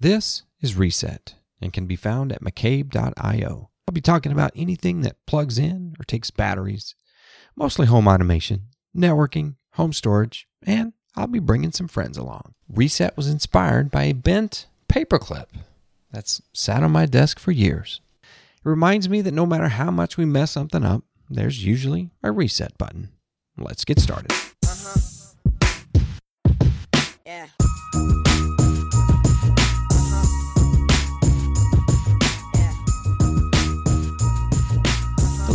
[0.00, 3.70] This is Reset and can be found at McCabe.io.
[3.86, 6.94] I'll be talking about anything that plugs in or takes batteries,
[7.56, 12.54] mostly home automation, networking, home storage, and I'll be bringing some friends along.
[12.68, 15.46] Reset was inspired by a bent paperclip
[16.10, 18.00] that's sat on my desk for years.
[18.22, 22.30] It reminds me that no matter how much we mess something up, there's usually a
[22.32, 23.10] reset button.
[23.56, 24.32] Let's get started.
[24.64, 25.00] Uh-huh.
[27.26, 27.46] Yeah.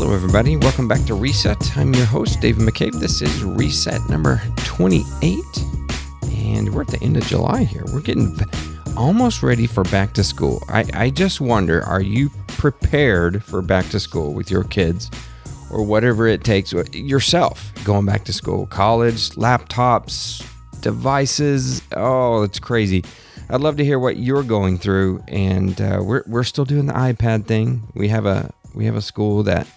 [0.08, 0.56] Hello, everybody.
[0.56, 1.78] Welcome back to Reset.
[1.78, 2.94] I'm your host, David McCabe.
[2.94, 5.44] This is Reset number 28,
[6.32, 7.84] and we're at the end of July here.
[7.92, 8.34] We're getting
[8.96, 10.64] almost ready for back to school.
[10.70, 15.12] I, I just wonder are you prepared for back to school with your kids
[15.70, 18.66] or whatever it takes yourself going back to school?
[18.68, 20.42] College, laptops,
[20.80, 21.82] devices.
[21.92, 23.04] Oh, it's crazy.
[23.50, 26.94] I'd love to hear what you're going through, and uh, we're, we're still doing the
[26.94, 27.84] iPad thing.
[27.94, 29.68] We have a we have a school that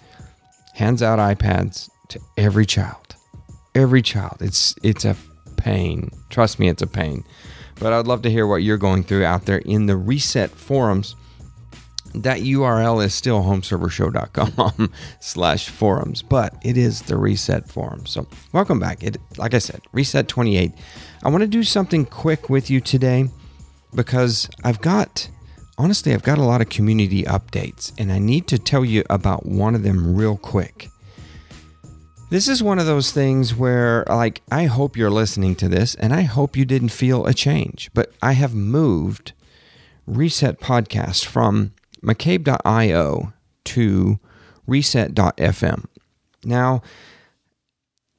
[0.81, 3.15] hands out iPads to every child.
[3.75, 4.39] Every child.
[4.41, 5.15] It's it's a
[5.57, 6.11] pain.
[6.31, 7.23] Trust me, it's a pain.
[7.79, 11.17] But I'd love to hear what you're going through out there in the reset forums.
[12.15, 18.07] That URL is still homeservershow.com slash forums, but it is the reset forum.
[18.07, 19.03] So welcome back.
[19.05, 20.73] It like I said, reset 28.
[21.23, 23.29] I want to do something quick with you today
[23.95, 25.29] because I've got
[25.81, 29.47] honestly, I've got a lot of community updates, and I need to tell you about
[29.47, 30.91] one of them real quick.
[32.29, 36.13] This is one of those things where, like, I hope you're listening to this, and
[36.13, 39.33] I hope you didn't feel a change, but I have moved
[40.07, 41.73] Reset Podcast from
[42.03, 43.33] McCabe.io
[43.65, 44.21] to
[44.67, 45.87] Reset.fm.
[46.45, 46.83] Now,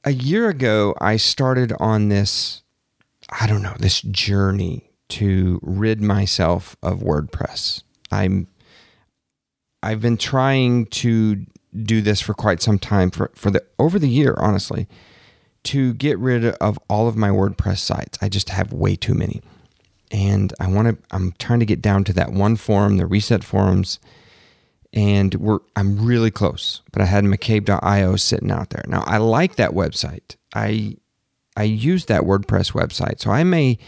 [0.02, 2.64] a year ago, I started on this,
[3.30, 7.82] I don't know, this journey to rid myself of WordPress.
[8.10, 8.46] I'm
[9.82, 11.44] I've been trying to
[11.82, 14.88] do this for quite some time for, for the over the year, honestly,
[15.64, 18.18] to get rid of all of my WordPress sites.
[18.22, 19.42] I just have way too many.
[20.10, 23.44] And I want to I'm trying to get down to that one forum, the reset
[23.44, 23.98] forums,
[24.94, 26.80] and we're I'm really close.
[26.90, 28.84] But I had McCabe.io sitting out there.
[28.88, 30.36] Now I like that website.
[30.54, 30.96] I
[31.54, 33.20] I use that WordPress website.
[33.20, 33.78] So I may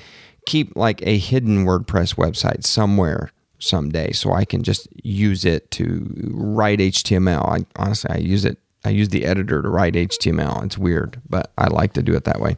[0.46, 6.06] keep like a hidden WordPress website somewhere someday so I can just use it to
[6.30, 7.48] write HTML.
[7.48, 10.64] I honestly I use it I use the editor to write HTML.
[10.64, 12.56] It's weird, but I like to do it that way.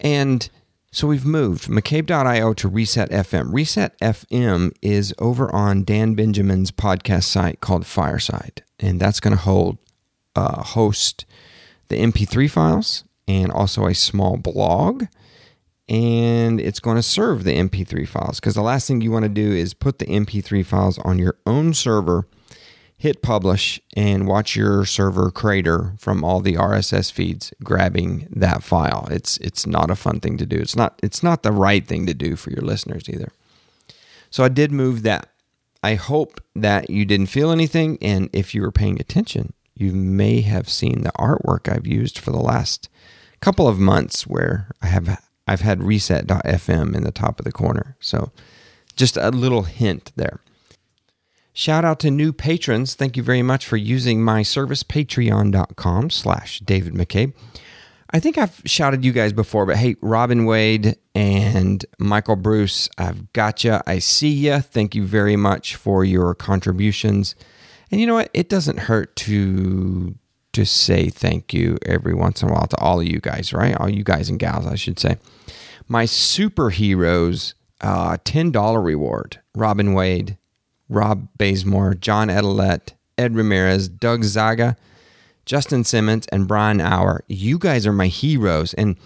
[0.00, 0.48] And
[0.92, 3.52] so we've moved McCabe.io to Reset FM.
[3.52, 9.42] Reset FM is over on Dan Benjamin's podcast site called Fireside, and that's going to
[9.42, 9.78] hold
[10.36, 11.24] uh, host
[11.88, 15.04] the MP3 files and also a small blog
[15.88, 19.28] and it's going to serve the MP3 files because the last thing you want to
[19.28, 22.26] do is put the MP3 files on your own server,
[22.96, 29.08] hit publish, and watch your server crater from all the RSS feeds grabbing that file.
[29.10, 30.56] It's it's not a fun thing to do.
[30.56, 33.32] It's not it's not the right thing to do for your listeners either.
[34.30, 35.28] So I did move that.
[35.82, 40.42] I hope that you didn't feel anything, and if you were paying attention, you may
[40.42, 42.88] have seen the artwork I've used for the last
[43.40, 47.96] couple of months where I have I've had reset.fm in the top of the corner.
[48.00, 48.30] So
[48.96, 50.40] just a little hint there.
[51.52, 52.94] Shout out to new patrons.
[52.94, 57.34] Thank you very much for using my service, patreon.com slash David McCabe.
[58.10, 63.32] I think I've shouted you guys before, but hey, Robin Wade and Michael Bruce, I've
[63.32, 63.80] got you.
[63.86, 64.60] I see you.
[64.60, 67.34] Thank you very much for your contributions.
[67.90, 68.30] And you know what?
[68.32, 70.14] It doesn't hurt to
[70.52, 73.76] to say thank you every once in a while to all of you guys, right?
[73.76, 75.16] All you guys and gals, I should say.
[75.88, 80.36] My superheroes, uh, $10 reward Robin Wade,
[80.88, 84.76] Rob Bazemore, John Edelet, Ed Ramirez, Doug Zaga,
[85.46, 87.24] Justin Simmons, and Brian Hour.
[87.28, 88.74] You guys are my heroes.
[88.74, 88.96] And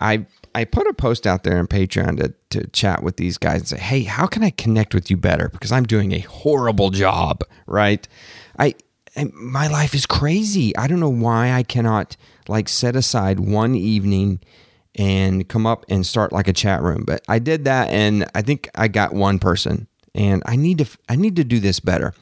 [0.00, 3.60] I I put a post out there on Patreon to, to chat with these guys
[3.60, 5.48] and say, hey, how can I connect with you better?
[5.48, 8.06] Because I'm doing a horrible job, right?
[8.58, 8.74] I
[9.32, 10.76] my life is crazy.
[10.76, 12.16] I don't know why I cannot
[12.48, 14.40] like set aside one evening
[14.96, 17.04] and come up and start like a chat room.
[17.04, 20.86] But I did that and I think I got one person and I need to
[21.08, 22.14] I need to do this better.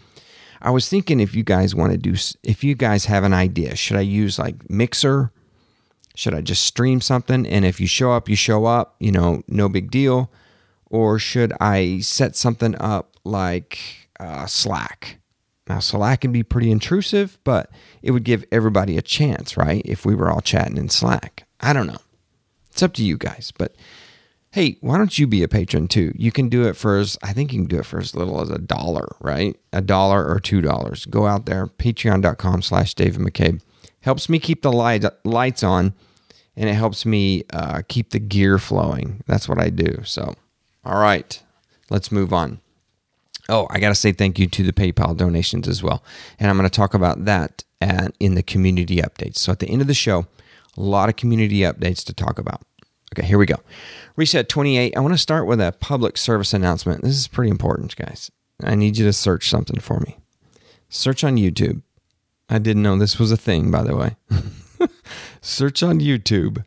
[0.61, 3.77] I was thinking if you guys want to do if you guys have an idea,
[3.77, 5.33] should I use like Mixer?
[6.15, 9.43] Should I just stream something and if you show up, you show up, you know,
[9.49, 10.31] no big deal?
[10.91, 13.79] Or should I set something up like
[14.21, 15.22] uh, Slack?
[15.73, 17.71] Now, Slack can be pretty intrusive, but
[18.03, 19.81] it would give everybody a chance, right?
[19.87, 21.47] If we were all chatting in Slack.
[21.61, 22.03] I don't know.
[22.71, 23.55] It's up to you guys.
[23.57, 23.75] But
[24.51, 26.13] hey, why don't you be a patron too?
[26.15, 28.43] You can do it for as, I think you can do it for as little
[28.43, 29.59] as a dollar, right?
[29.73, 31.07] A dollar or two dollars.
[31.07, 33.63] Go out there, patreon.com slash David McCabe.
[34.01, 35.95] Helps me keep the light, lights on
[36.55, 39.23] and it helps me uh, keep the gear flowing.
[39.27, 40.03] That's what I do.
[40.05, 40.35] So,
[40.85, 41.43] all right,
[41.89, 42.61] let's move on.
[43.52, 46.02] Oh, I got to say thank you to the PayPal donations as well.
[46.38, 49.37] And I'm going to talk about that at, in the community updates.
[49.37, 50.26] So, at the end of the show,
[50.76, 52.62] a lot of community updates to talk about.
[53.12, 53.56] Okay, here we go.
[54.16, 54.96] Reset 28.
[54.96, 57.02] I want to start with a public service announcement.
[57.02, 58.31] This is pretty important, guys.
[58.64, 60.16] I need you to search something for me.
[60.88, 61.82] Search on YouTube.
[62.49, 64.16] I didn't know this was a thing, by the way.
[65.43, 66.64] search on YouTube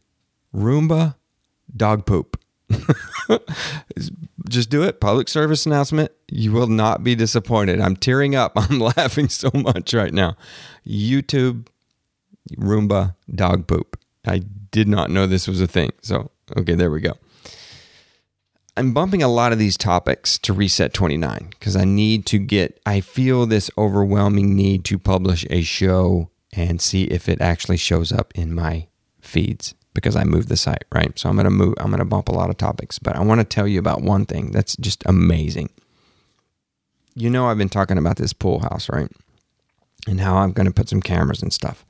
[0.53, 1.15] Roomba
[1.75, 2.39] dog poop.
[4.49, 4.99] Just do it.
[4.99, 6.11] Public service announcement.
[6.29, 7.79] You will not be disappointed.
[7.81, 8.53] I'm tearing up.
[8.55, 10.35] I'm laughing so much right now.
[10.87, 11.67] YouTube
[12.57, 13.99] Roomba dog poop.
[14.25, 14.39] I
[14.71, 15.91] did not know this was a thing.
[16.01, 17.13] So, okay, there we go.
[18.77, 22.79] I'm bumping a lot of these topics to Reset 29 because I need to get,
[22.85, 28.11] I feel this overwhelming need to publish a show and see if it actually shows
[28.11, 28.87] up in my
[29.21, 31.17] feeds because I moved the site, right?
[31.17, 33.21] So I'm going to move, I'm going to bump a lot of topics, but I
[33.21, 35.69] want to tell you about one thing that's just amazing.
[37.15, 39.09] You know, I've been talking about this pool house, right?
[40.07, 41.83] And how I'm going to put some cameras and stuff.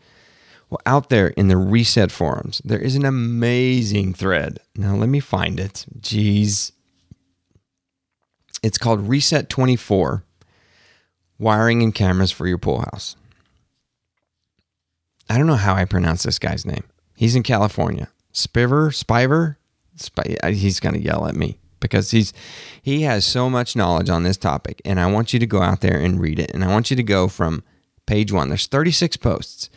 [0.70, 4.60] Well, out there in the reset forums, there is an amazing thread.
[4.76, 5.86] Now, let me find it.
[6.00, 6.72] Jeez.
[8.64, 10.24] It's called Reset 24
[11.38, 13.16] Wiring and Cameras for Your Pool House.
[15.30, 16.84] I don't know how I pronounce this guy's name.
[17.16, 18.10] He's in California.
[18.34, 19.56] Spiver, Spiver,
[19.96, 22.34] Sp- uh, he's going to yell at me because he's
[22.82, 25.82] he has so much knowledge on this topic and I want you to go out
[25.82, 27.64] there and read it and I want you to go from
[28.06, 28.50] page 1.
[28.50, 29.70] There's 36 posts.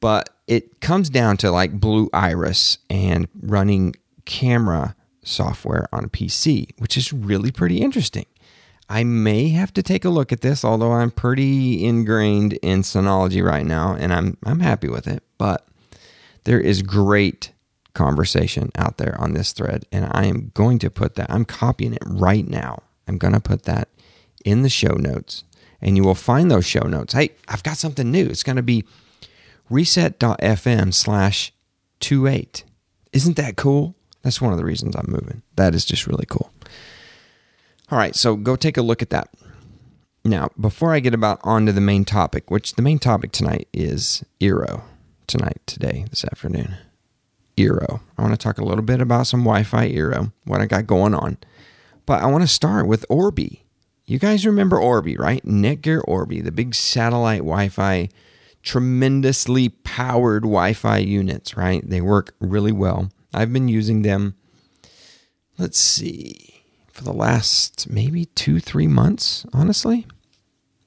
[0.00, 6.70] But it comes down to like Blue Iris and running camera software on a PC,
[6.78, 8.26] which is really pretty interesting.
[8.88, 13.44] I may have to take a look at this, although I'm pretty ingrained in Synology
[13.44, 15.22] right now, and I'm I'm happy with it.
[15.36, 15.66] But
[16.48, 17.52] there is great
[17.92, 21.30] conversation out there on this thread, and I am going to put that.
[21.30, 22.84] I'm copying it right now.
[23.06, 23.90] I'm going to put that
[24.46, 25.44] in the show notes,
[25.82, 27.12] and you will find those show notes.
[27.12, 28.24] Hey, I've got something new.
[28.24, 28.86] It's going to be
[29.68, 31.52] reset.fm slash
[32.00, 32.64] 28.
[33.12, 33.94] Isn't that cool?
[34.22, 35.42] That's one of the reasons I'm moving.
[35.56, 36.50] That is just really cool.
[37.90, 39.28] All right, so go take a look at that.
[40.24, 44.24] Now, before I get about onto the main topic, which the main topic tonight is
[44.40, 44.84] Eero.
[45.28, 46.78] Tonight, today, this afternoon.
[47.58, 48.00] Eero.
[48.16, 51.12] I want to talk a little bit about some Wi-Fi Eero, what I got going
[51.12, 51.36] on.
[52.06, 53.66] But I want to start with Orbi.
[54.06, 55.44] You guys remember Orbi, right?
[55.44, 58.08] Netgear Orbi, the big satellite Wi-Fi,
[58.62, 61.86] tremendously powered Wi-Fi units, right?
[61.86, 63.10] They work really well.
[63.34, 64.34] I've been using them.
[65.58, 70.06] Let's see for the last maybe two, three months, honestly.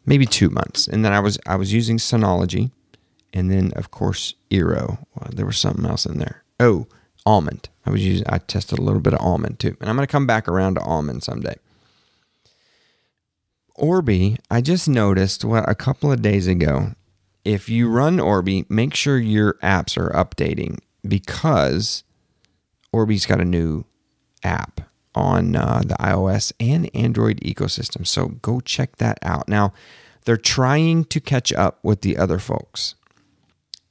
[0.03, 0.87] Maybe two months.
[0.87, 2.71] And then I was I was using Synology.
[3.33, 4.99] And then of course Eero.
[5.15, 6.43] Well, there was something else in there.
[6.59, 6.87] Oh,
[7.25, 7.69] Almond.
[7.85, 9.75] I was using I tested a little bit of Almond too.
[9.79, 11.55] And I'm gonna come back around to Almond someday.
[13.75, 16.91] Orbi, I just noticed what a couple of days ago.
[17.43, 22.03] If you run Orbi, make sure your apps are updating because
[22.93, 23.85] Orbi's got a new
[24.43, 24.81] app
[25.15, 28.05] on uh, the iOS and Android ecosystem.
[28.05, 29.47] So go check that out.
[29.47, 29.73] Now,
[30.25, 32.95] they're trying to catch up with the other folks.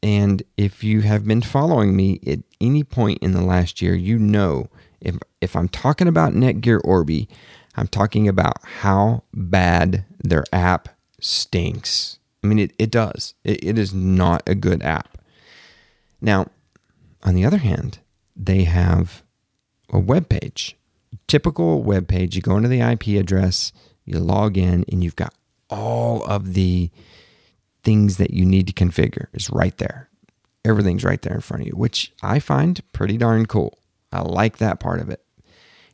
[0.02, 4.18] And if you have been following me at any point in the last year, you
[4.18, 4.68] know
[5.00, 7.28] if, if I'm talking about Netgear Orbi,
[7.76, 10.88] I'm talking about how bad their app
[11.20, 12.18] stinks.
[12.42, 13.34] I mean, it, it does.
[13.44, 15.18] It, it is not a good app.
[16.20, 16.46] Now,
[17.22, 17.98] on the other hand,
[18.34, 19.22] they have
[19.90, 20.76] a web page
[21.30, 22.36] typical web page.
[22.36, 23.72] You go into the IP address,
[24.04, 25.32] you log in, and you've got
[25.70, 26.90] all of the
[27.82, 30.08] things that you need to configure is right there.
[30.64, 33.78] Everything's right there in front of you, which I find pretty darn cool.
[34.12, 35.24] I like that part of it.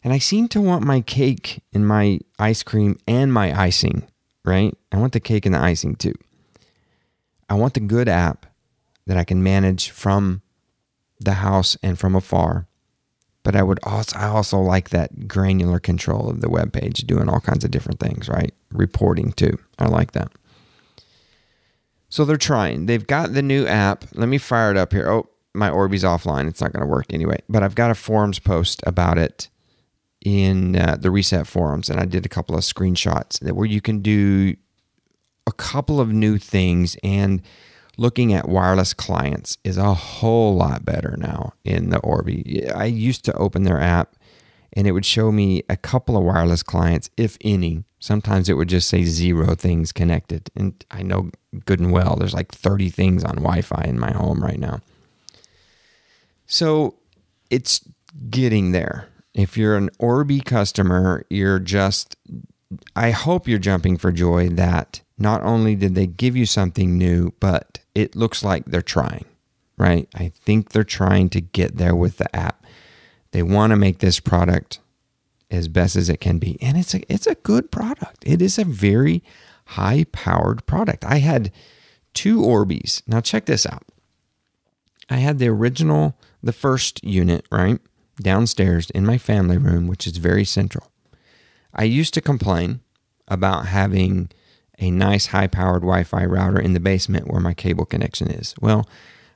[0.02, 4.06] And I seem to want my cake and my ice cream and my icing,
[4.44, 4.76] right?
[4.92, 6.14] I want the cake and the icing too.
[7.48, 8.46] I want the good app
[9.06, 10.42] that I can manage from
[11.20, 12.66] the house and from afar
[13.46, 17.28] but I would also I also like that granular control of the web page, doing
[17.28, 18.52] all kinds of different things, right?
[18.72, 19.56] Reporting too.
[19.78, 20.32] I like that.
[22.08, 22.86] So they're trying.
[22.86, 24.04] They've got the new app.
[24.14, 25.08] Let me fire it up here.
[25.10, 26.48] Oh, my Orbi's offline.
[26.48, 27.38] It's not going to work anyway.
[27.48, 29.48] But I've got a forums post about it
[30.24, 34.00] in uh, the reset forums, and I did a couple of screenshots where you can
[34.00, 34.56] do
[35.46, 37.42] a couple of new things and
[37.96, 42.68] looking at wireless clients is a whole lot better now in the Orbi.
[42.70, 44.16] I used to open their app
[44.72, 47.84] and it would show me a couple of wireless clients, if any.
[48.06, 50.48] Sometimes it would just say zero things connected.
[50.54, 51.32] And I know
[51.64, 54.78] good and well there's like 30 things on Wi Fi in my home right now.
[56.46, 56.94] So
[57.50, 57.80] it's
[58.30, 59.08] getting there.
[59.34, 62.14] If you're an Orbi customer, you're just,
[62.94, 67.32] I hope you're jumping for joy that not only did they give you something new,
[67.40, 69.24] but it looks like they're trying,
[69.78, 70.08] right?
[70.14, 72.64] I think they're trying to get there with the app.
[73.32, 74.78] They want to make this product
[75.50, 76.58] as best as it can be.
[76.60, 78.18] And it's a it's a good product.
[78.26, 79.22] It is a very
[79.66, 81.04] high powered product.
[81.04, 81.52] I had
[82.14, 83.02] two Orbis.
[83.06, 83.84] Now check this out.
[85.08, 87.78] I had the original, the first unit, right?
[88.20, 90.90] Downstairs in my family room, which is very central.
[91.74, 92.80] I used to complain
[93.28, 94.30] about having
[94.78, 98.54] a nice high powered Wi Fi router in the basement where my cable connection is.
[98.60, 98.88] Well,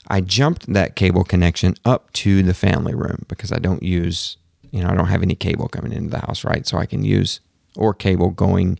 [0.08, 4.38] I jumped that cable connection up to the family room because I don't use,
[4.70, 6.66] you know, I don't have any cable coming into the house, right?
[6.66, 7.40] So I can use
[7.76, 8.78] or cable going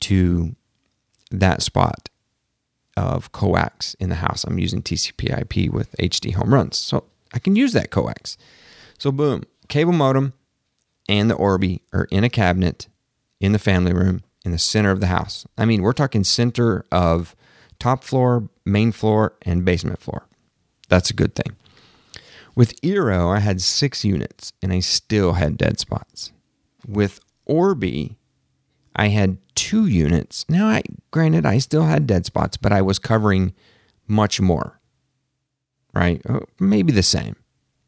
[0.00, 0.54] to
[1.30, 2.08] that spot
[2.96, 4.44] of coax in the house.
[4.44, 8.36] I'm using TCP/IP with HDHomeRuns, so I can use that coax.
[8.98, 10.34] So boom, cable modem
[11.08, 12.88] and the Orbi are in a cabinet
[13.40, 15.46] in the family room in the center of the house.
[15.58, 17.34] I mean, we're talking center of
[17.78, 20.26] top floor, main floor, and basement floor.
[20.88, 21.56] That's a good thing.
[22.56, 26.32] With Eero, I had six units and I still had dead spots.
[26.86, 28.16] With Orbi,
[28.94, 30.44] I had two units.
[30.48, 33.54] Now, I granted I still had dead spots, but I was covering
[34.06, 34.80] much more.
[35.92, 36.22] Right?
[36.28, 37.36] Uh, maybe the same.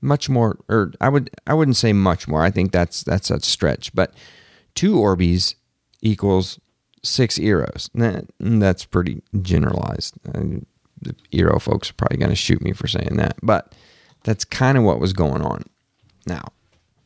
[0.00, 2.42] Much more or I would I wouldn't say much more.
[2.42, 4.14] I think that's that's a stretch, but
[4.74, 5.56] two Orbis
[6.02, 6.60] equals
[7.02, 7.88] six Eeros.
[8.38, 10.14] that's pretty generalized.
[10.22, 13.74] the Eero folks are probably going to shoot me for saying that, but
[14.26, 15.64] that's kind of what was going on.
[16.26, 16.52] Now,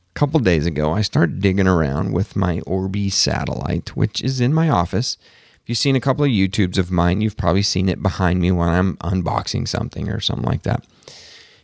[0.09, 4.55] a couple days ago, I started digging around with my Orbi satellite, which is in
[4.55, 5.19] my office.
[5.63, 8.51] If you've seen a couple of YouTubes of mine, you've probably seen it behind me
[8.51, 10.87] when I'm unboxing something or something like that.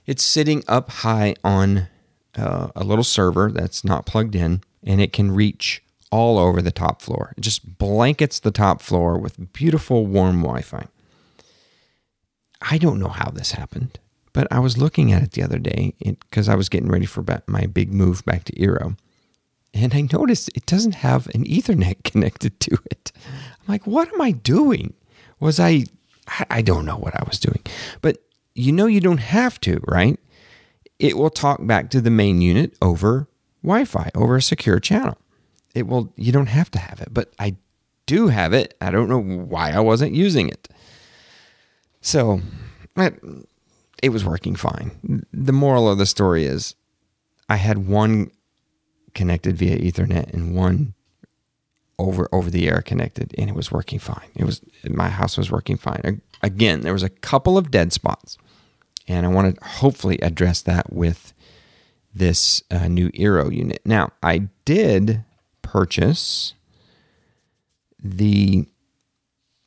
[0.05, 1.89] It's sitting up high on
[2.37, 5.83] uh, a little server that's not plugged in, and it can reach
[6.13, 7.33] all over the top floor.
[7.39, 10.87] It just blankets the top floor with beautiful warm Wi Fi.
[12.61, 13.99] I don't know how this happened,
[14.37, 17.25] but I was looking at it the other day because I was getting ready for
[17.47, 18.97] my big move back to Eero.
[19.73, 23.13] And I noticed it doesn't have an Ethernet connected to it.
[23.17, 24.93] I'm like, what am I doing?
[25.41, 25.85] Was I,
[26.51, 27.63] I don't know what I was doing.
[28.03, 28.19] But
[28.55, 30.21] you know, you don't have to, right?
[30.99, 33.29] It will talk back to the main unit over
[33.63, 35.19] Wi Fi, over a secure channel
[35.77, 37.55] it will you don't have to have it, but I
[38.07, 38.75] do have it.
[38.81, 40.69] I don't know why I wasn't using it.
[42.01, 42.41] So,
[44.03, 45.25] it, was working fine.
[45.33, 46.75] The moral of the story is
[47.49, 48.31] I had one
[49.15, 50.95] connected via ethernet and one
[51.99, 54.29] over over the air connected and it was working fine.
[54.35, 56.21] It was my house was working fine.
[56.43, 58.37] Again, there was a couple of dead spots.
[59.09, 61.33] And I want to hopefully address that with
[62.15, 63.81] this uh, new Eero unit.
[63.85, 65.25] Now, I did
[65.63, 66.55] purchase
[68.03, 68.67] the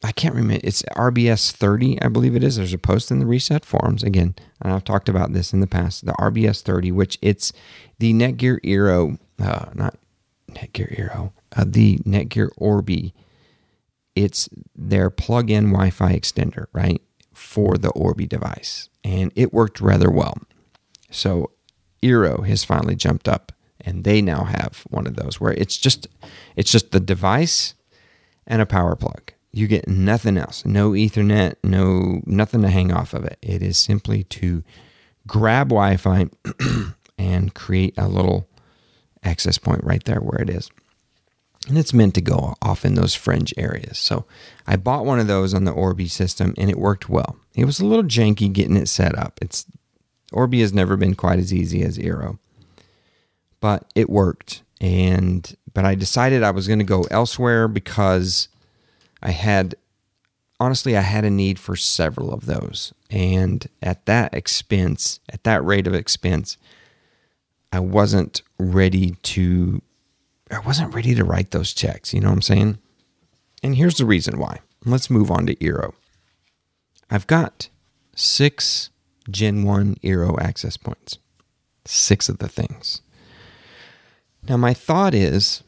[0.04, 0.62] I can't remember.
[0.64, 2.56] It's RBS 30, I believe it is.
[2.56, 4.02] There's a post in the reset forums.
[4.02, 6.06] Again, and I've talked about this in the past.
[6.06, 7.52] The RBS 30, which it's
[8.00, 9.98] the Netgear Eero, uh, not
[10.50, 13.14] Netgear Eero, uh, the Netgear Orbi.
[14.16, 17.02] It's their plug-in Wi-Fi extender, right,
[17.34, 20.38] for the Orbi device, and it worked rather well.
[21.12, 21.52] So
[22.02, 23.52] Eero has finally jumped up
[23.82, 26.08] and they now have one of those where it's just
[26.56, 27.76] it's just the device
[28.46, 29.34] and a power plug.
[29.52, 30.66] You get nothing else.
[30.66, 33.38] No ethernet, no nothing to hang off of it.
[33.42, 34.64] It is simply to
[35.28, 36.28] grab Wi-Fi
[37.18, 38.48] and create a little
[39.24, 40.70] access point right there where it is.
[41.68, 43.98] And it's meant to go off in those fringe areas.
[43.98, 44.26] So
[44.66, 47.36] I bought one of those on the Orbi system and it worked well.
[47.56, 49.40] It was a little janky getting it set up.
[49.42, 49.66] It's
[50.32, 52.38] Orbi has never been quite as easy as Eero
[53.60, 54.64] but it worked.
[54.82, 58.48] And but I decided I was going to go elsewhere because
[59.22, 59.76] I had
[60.60, 62.94] honestly I had a need for several of those.
[63.10, 66.58] And at that expense, at that rate of expense,
[67.72, 69.82] I wasn't ready to
[70.52, 72.80] I wasn't ready to write those checks, you know what I'm saying?
[73.62, 74.62] And here's the reason why.
[74.86, 75.94] Let's move on to Eero.
[77.12, 77.70] I've got
[78.16, 78.90] 6
[79.30, 81.18] Gen 1 Eero access points.
[81.86, 83.02] 6 of the things.
[84.48, 85.64] Now, my thought is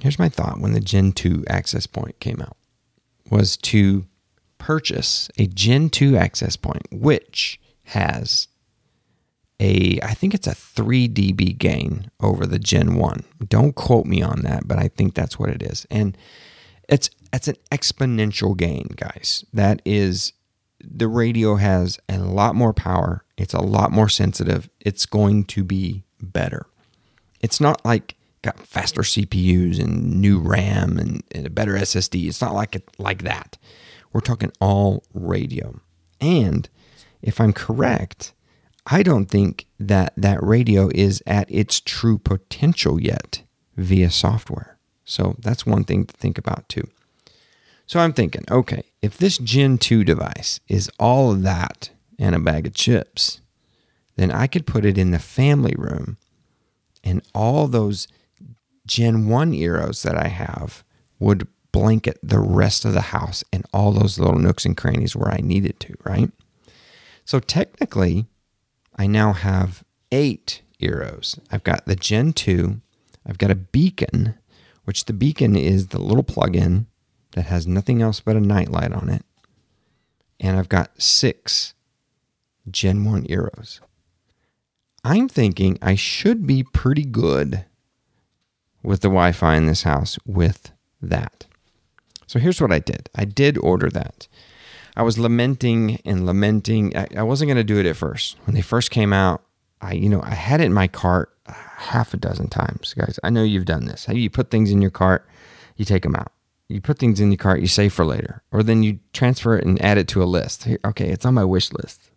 [0.00, 2.56] here's my thought when the Gen 2 access point came out
[3.30, 4.06] was to
[4.58, 8.48] purchase a Gen 2 access point, which has
[9.60, 13.24] a I think it's a 3 dB gain over the Gen 1.
[13.48, 15.86] Don't quote me on that, but I think that's what it is.
[15.90, 16.16] And
[16.88, 19.44] it's it's an exponential gain, guys.
[19.52, 20.32] That is
[20.80, 23.24] the radio has a lot more power.
[23.36, 24.68] It's a lot more sensitive.
[24.80, 26.66] It's going to be better.
[27.40, 32.28] It's not like got faster CPUs and new RAM and, and a better SSD.
[32.28, 33.56] It's not like it, like that.
[34.12, 35.80] We're talking all radio.
[36.20, 36.68] And
[37.22, 38.32] if I'm correct,
[38.86, 43.42] I don't think that that radio is at its true potential yet
[43.76, 44.78] via software.
[45.04, 46.88] So that's one thing to think about too.
[47.86, 52.38] So I'm thinking, okay, if this Gen 2 device is all of that and a
[52.38, 53.40] bag of chips,
[54.16, 56.18] then I could put it in the family room
[57.04, 58.08] and all those
[58.88, 60.82] Gen 1 Eeros that I have
[61.20, 65.30] would blanket the rest of the house and all those little nooks and crannies where
[65.30, 66.32] I needed to, right?
[67.24, 68.26] So technically,
[68.96, 71.38] I now have eight Eeros.
[71.52, 72.80] I've got the Gen 2,
[73.26, 74.34] I've got a beacon,
[74.84, 76.86] which the beacon is the little plug in
[77.32, 79.24] that has nothing else but a nightlight on it.
[80.40, 81.74] And I've got six
[82.70, 83.80] Gen 1 Eeros.
[85.04, 87.66] I'm thinking I should be pretty good
[88.88, 91.46] with the Wi Fi in this house with that.
[92.26, 94.28] So here's what I did I did order that.
[94.96, 96.96] I was lamenting and lamenting.
[96.96, 98.36] I, I wasn't going to do it at first.
[98.44, 99.42] When they first came out,
[99.80, 103.20] I, you know, I had it in my cart uh, half a dozen times, guys.
[103.22, 104.08] I know you've done this.
[104.08, 105.28] You put things in your cart,
[105.76, 106.32] you take them out
[106.68, 109.64] you put things in your cart you save for later or then you transfer it
[109.64, 112.10] and add it to a list okay it's on my wish list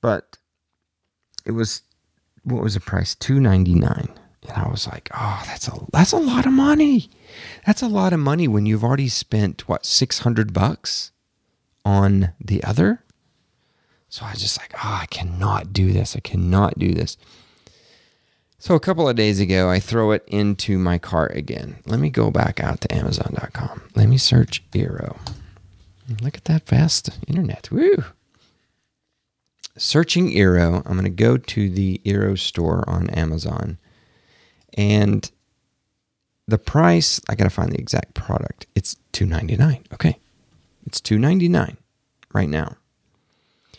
[0.00, 0.36] but
[1.44, 1.82] it was
[2.44, 4.08] what was the price 299
[4.48, 7.10] and i was like oh that's a that's a lot of money
[7.66, 11.12] that's a lot of money when you've already spent what 600 bucks
[11.84, 13.02] on the other
[14.08, 17.16] so i was just like oh i cannot do this i cannot do this
[18.58, 21.76] so a couple of days ago, I throw it into my cart again.
[21.86, 23.82] Let me go back out to Amazon.com.
[23.94, 25.18] Let me search Eero.
[26.20, 27.70] Look at that fast internet.
[27.70, 28.04] Woo!
[29.76, 33.78] Searching Eero, I'm going to go to the Eero store on Amazon.
[34.76, 35.30] And
[36.46, 38.66] the price, I got to find the exact product.
[38.74, 39.92] It's $2.99.
[39.92, 40.18] Okay.
[40.86, 41.76] It's $2.99
[42.32, 42.76] right now.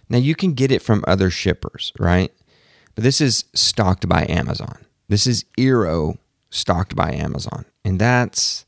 [0.09, 2.31] Now you can get it from other shippers, right?
[2.95, 4.85] But this is stocked by Amazon.
[5.07, 6.17] This is Eero
[6.49, 7.65] stocked by Amazon.
[7.85, 8.65] And that's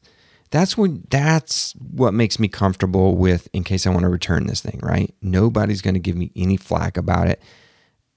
[0.51, 4.61] that's what that's what makes me comfortable with in case I want to return this
[4.61, 5.13] thing, right?
[5.21, 7.41] Nobody's going to give me any flack about it.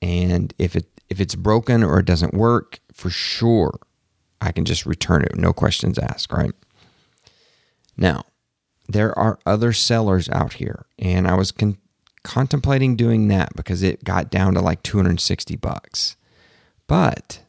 [0.00, 3.78] And if it if it's broken or it doesn't work, for sure
[4.42, 6.52] I can just return it, no questions asked, right?
[7.96, 8.24] Now,
[8.88, 11.78] there are other sellers out here, and I was con-
[12.24, 16.16] contemplating doing that because it got down to like 260 bucks.
[16.88, 17.42] But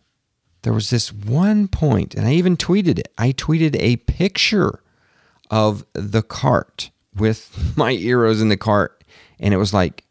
[0.61, 3.11] there was this one point, and I even tweeted it.
[3.17, 4.79] I tweeted a picture
[5.49, 9.03] of the cart with my Eeros in the cart,
[9.39, 10.03] and it was like,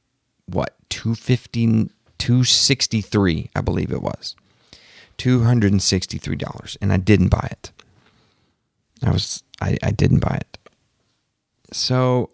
[0.47, 4.35] what, 250, 263, I believe it was.
[5.23, 6.77] $263.
[6.81, 7.73] And I didn't buy it.
[9.05, 10.59] I was I, I didn't buy it.
[11.73, 12.31] So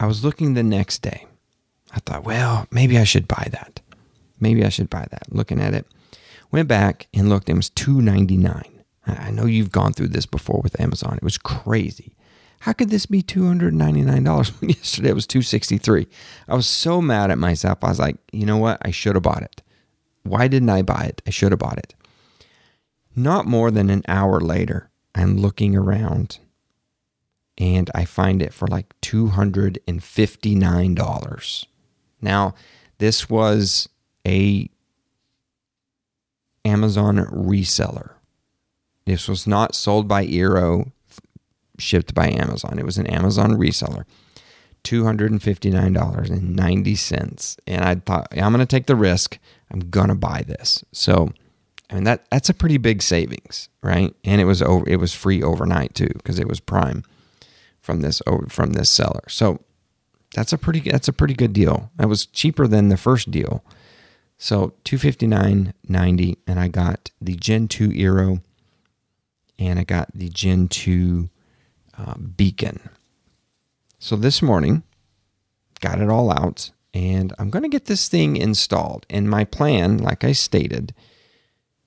[0.00, 1.26] I was looking the next day.
[1.92, 3.80] I thought, well, maybe I should buy that.
[4.40, 5.32] Maybe I should buy that.
[5.32, 5.86] Looking at it,
[6.50, 7.48] went back and looked.
[7.48, 8.82] It was two ninety nine.
[9.06, 11.16] I know you've gone through this before with Amazon.
[11.16, 12.12] It was crazy.
[12.60, 15.78] How could this be two hundred ninety nine dollars when yesterday it was two sixty
[15.78, 16.06] three?
[16.48, 17.78] I was so mad at myself.
[17.82, 18.78] I was like, you know what?
[18.82, 19.62] I should have bought it.
[20.28, 21.22] Why didn't I buy it?
[21.26, 21.94] I should have bought it.
[23.14, 26.38] Not more than an hour later, I'm looking around
[27.58, 31.66] and I find it for like $259.
[32.20, 32.54] Now,
[32.98, 33.88] this was
[34.26, 34.68] a
[36.64, 38.10] Amazon reseller.
[39.06, 40.90] This was not sold by Eero,
[41.78, 42.78] shipped by Amazon.
[42.78, 44.04] It was an Amazon reseller.
[44.84, 47.56] $259.90.
[47.66, 49.38] And I thought, I'm going to take the risk.
[49.70, 50.84] I'm to buy this.
[50.92, 51.32] So,
[51.90, 54.14] I mean that that's a pretty big savings, right?
[54.24, 57.04] And it was over it was free overnight too because it was Prime
[57.80, 59.22] from this from this seller.
[59.28, 59.60] So
[60.34, 61.90] that's a pretty that's a pretty good deal.
[61.96, 63.64] That was cheaper than the first deal.
[64.38, 68.42] So 259.90 and I got the Gen 2 Eero
[69.58, 71.30] and I got the Gen 2
[71.96, 72.80] uh, Beacon.
[73.98, 74.82] So this morning
[75.80, 79.04] got it all out and I'm going to get this thing installed.
[79.10, 80.94] And my plan, like I stated,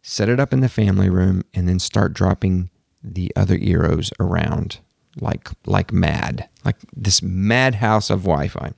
[0.04, 2.70] set it up in the family room and then start dropping
[3.04, 4.80] the other Eeros around
[5.20, 8.72] like like mad, like this madhouse of Wi-Fi.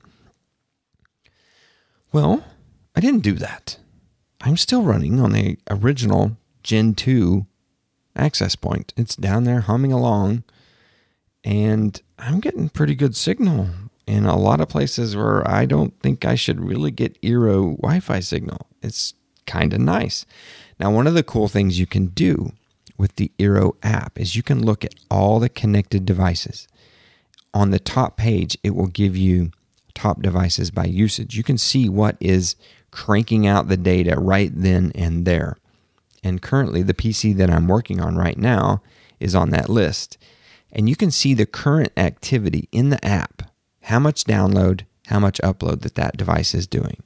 [2.12, 2.42] Well,
[2.96, 3.76] I didn't do that.
[4.40, 7.44] I'm still running on the original Gen 2
[8.16, 8.94] access point.
[8.96, 10.44] It's down there humming along,
[11.44, 13.68] and I'm getting pretty good signal
[14.06, 18.00] in a lot of places where I don't think I should really get Eero Wi
[18.00, 18.66] Fi signal.
[18.82, 19.14] It's
[19.46, 20.26] kind of nice.
[20.78, 22.52] Now, one of the cool things you can do
[22.98, 26.66] with the Eero app is you can look at all the connected devices.
[27.54, 29.50] On the top page, it will give you
[29.94, 31.36] top devices by usage.
[31.36, 32.56] You can see what is
[32.90, 35.56] cranking out the data right then and there.
[36.24, 38.82] And currently, the PC that I'm working on right now
[39.20, 40.18] is on that list.
[40.70, 43.51] And you can see the current activity in the app
[43.82, 47.02] how much download, how much upload that that device is doing.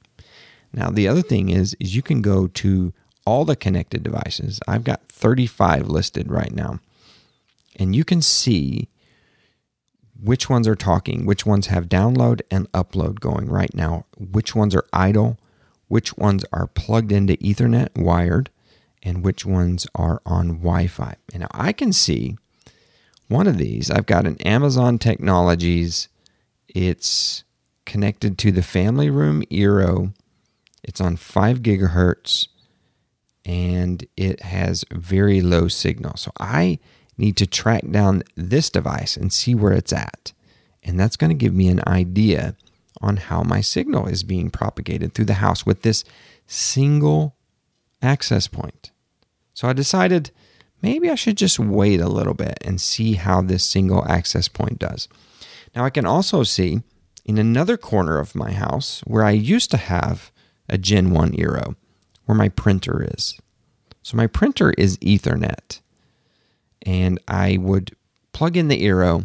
[0.73, 2.93] Now, the other thing is, is you can go to
[3.25, 4.59] all the connected devices.
[4.67, 6.79] I've got 35 listed right now.
[7.75, 8.89] And you can see
[10.21, 14.73] which ones are talking, which ones have download and upload going right now, which ones
[14.75, 15.37] are idle,
[15.87, 18.49] which ones are plugged into Ethernet wired,
[19.03, 21.15] and which ones are on Wi Fi.
[21.33, 22.37] And now I can see
[23.27, 23.91] one of these.
[23.91, 26.07] I've got an Amazon Technologies,
[26.77, 27.43] it's
[27.87, 30.13] connected to the family room Eero.
[30.83, 32.47] It's on 5 gigahertz
[33.43, 36.17] and it has very low signal.
[36.17, 36.77] So I
[37.17, 40.33] need to track down this device and see where it's at.
[40.83, 42.55] And that's going to give me an idea
[43.01, 46.03] on how my signal is being propagated through the house with this
[46.45, 47.35] single
[48.03, 48.91] access point.
[49.55, 50.29] So I decided
[50.83, 54.77] maybe I should just wait a little bit and see how this single access point
[54.77, 55.07] does.
[55.77, 56.81] Now I can also see
[57.23, 60.31] in another corner of my house where I used to have
[60.67, 61.75] a Gen 1 Eero,
[62.25, 63.39] where my printer is.
[64.01, 65.81] So my printer is Ethernet.
[66.81, 67.95] And I would
[68.33, 69.23] plug in the Eero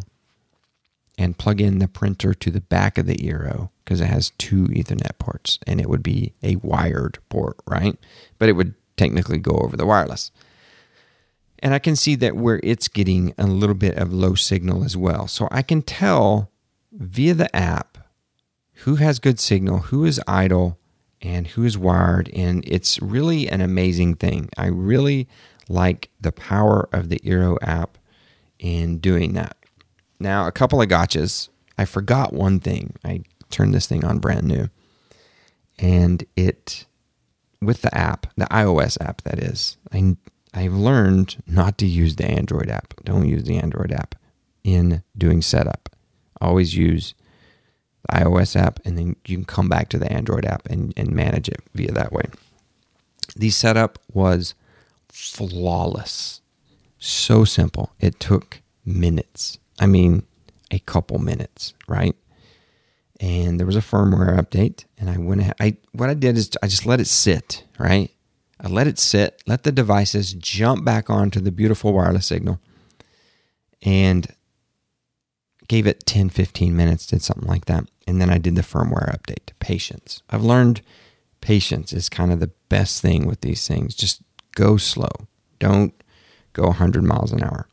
[1.17, 4.65] and plug in the printer to the back of the Eero because it has two
[4.65, 7.97] Ethernet ports and it would be a wired port, right?
[8.37, 10.29] But it would technically go over the wireless.
[11.63, 14.97] And I can see that where it's getting a little bit of low signal as
[14.97, 15.29] well.
[15.29, 16.51] So I can tell
[16.91, 17.97] via the app
[18.83, 20.77] who has good signal, who is idle,
[21.21, 22.29] and who is wired.
[22.33, 24.49] And it's really an amazing thing.
[24.57, 25.29] I really
[25.69, 27.97] like the power of the Eero app
[28.59, 29.55] in doing that.
[30.19, 31.47] Now, a couple of gotchas.
[31.77, 32.97] I forgot one thing.
[33.05, 34.67] I turned this thing on brand new.
[35.79, 36.85] And it,
[37.61, 40.17] with the app, the iOS app that is, I,
[40.53, 42.93] I've learned not to use the Android app.
[43.03, 44.15] Don't use the Android app
[44.63, 45.89] in doing setup.
[46.39, 47.13] Always use
[48.03, 51.11] the iOS app, and then you can come back to the Android app and, and
[51.11, 52.25] manage it via that way.
[53.35, 54.53] The setup was
[55.09, 56.41] flawless.
[56.99, 57.91] So simple.
[57.99, 59.57] It took minutes.
[59.79, 60.23] I mean,
[60.71, 62.15] a couple minutes, right?
[63.19, 65.55] And there was a firmware update, and I went ahead.
[65.59, 68.11] I what I did is I just let it sit, right?
[68.63, 72.59] I let it sit, let the devices jump back onto the beautiful wireless signal,
[73.81, 74.33] and
[75.67, 77.89] gave it 10, 15 minutes, did something like that.
[78.07, 79.51] And then I did the firmware update.
[79.59, 80.21] Patience.
[80.29, 80.81] I've learned
[81.41, 83.95] patience is kind of the best thing with these things.
[83.95, 84.21] Just
[84.55, 85.11] go slow.
[85.59, 85.93] Don't
[86.53, 87.67] go 100 miles an hour.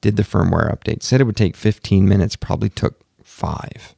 [0.00, 1.02] Did the firmware update.
[1.02, 3.94] Said it would take 15 minutes, probably took five.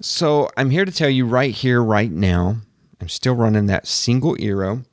[0.00, 2.56] So I'm here to tell you right here, right now,
[3.02, 4.84] I'm still running that single Eero.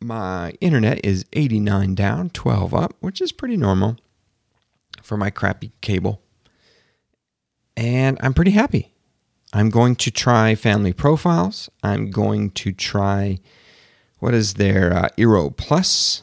[0.00, 3.98] My internet is 89 down, 12 up, which is pretty normal.
[5.02, 6.22] for my crappy cable.
[7.76, 8.94] And I'm pretty happy.
[9.52, 11.68] I'm going to try family profiles.
[11.82, 13.40] I'm going to try
[14.18, 16.22] what is their uh, Eero Plus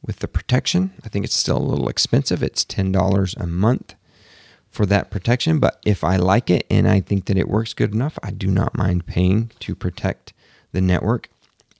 [0.00, 0.92] with the protection.
[1.04, 2.40] I think it's still a little expensive.
[2.40, 3.96] It's $10 a month
[4.78, 5.58] for that protection.
[5.58, 8.46] But if I like it and I think that it works good enough, I do
[8.46, 10.32] not mind paying to protect
[10.70, 11.28] the network.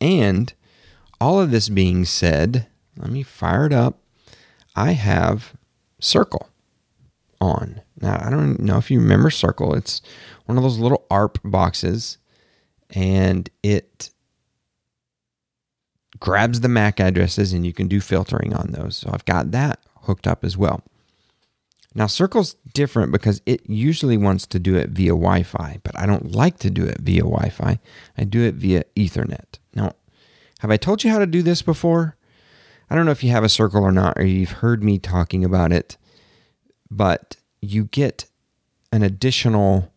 [0.01, 0.53] And
[1.21, 4.01] all of this being said, let me fire it up.
[4.75, 5.55] I have
[6.01, 6.49] Circle
[7.41, 7.83] on.
[8.01, 9.77] Now, I don't know if you remember Circle.
[9.77, 10.03] It's
[10.47, 12.19] one of those little ARP boxes
[12.91, 14.11] and it
[16.19, 18.97] grabs the MAC addresses and you can do filtering on those.
[18.97, 20.83] So I've got that hooked up as well.
[21.99, 26.07] Now, Circle's different because it usually wants to do it via Wi Fi, but I
[26.07, 27.81] don't like to do it via Wi Fi.
[28.17, 29.59] I do it via Ethernet.
[29.75, 29.91] Now,
[30.61, 32.17] have I told you how to do this before?
[32.89, 35.45] I don't know if you have a Circle or not, or you've heard me talking
[35.45, 35.97] about it,
[36.89, 38.27] but you get
[38.93, 39.93] an additional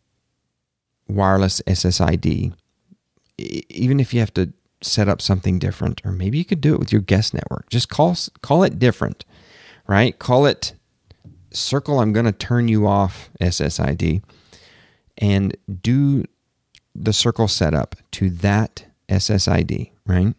[1.07, 2.51] wireless SSID,
[3.37, 6.79] even if you have to set up something different, or maybe you could do it
[6.79, 7.69] with your guest network.
[7.69, 9.23] Just call call it different,
[9.85, 10.17] right?
[10.17, 10.73] Call it
[11.51, 11.99] circle.
[11.99, 14.23] I'm going to turn you off SSID,
[15.17, 16.25] and do
[16.95, 20.33] the circle setup to that SSID, right?